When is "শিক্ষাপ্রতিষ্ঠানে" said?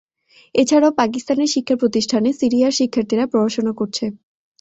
1.55-2.29